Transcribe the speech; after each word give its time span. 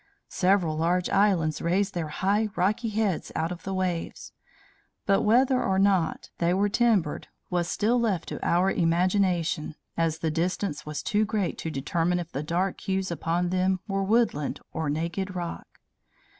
Several 0.29 0.75
large 0.77 1.11
islands 1.11 1.61
raised 1.61 1.93
their 1.93 2.07
high 2.07 2.49
rocky 2.55 2.89
heads 2.89 3.31
out 3.35 3.51
of 3.51 3.61
the 3.61 3.71
waves; 3.71 4.33
but 5.05 5.21
whether 5.21 5.61
or 5.63 5.77
not 5.77 6.31
they 6.39 6.55
were 6.55 6.69
timbered 6.69 7.27
was 7.51 7.67
still 7.67 7.99
left 7.99 8.27
to 8.29 8.43
our 8.43 8.71
imagination, 8.71 9.75
as 9.95 10.17
the 10.17 10.31
distance 10.31 10.87
was 10.87 11.03
too 11.03 11.23
great 11.23 11.59
to 11.59 11.69
determine 11.69 12.17
if 12.17 12.31
the 12.31 12.41
dark 12.41 12.81
hues 12.81 13.11
upon 13.11 13.49
them 13.49 13.79
were 13.87 14.01
woodland 14.03 14.59
or 14.73 14.89
naked 14.89 15.35
rock. 15.35 15.67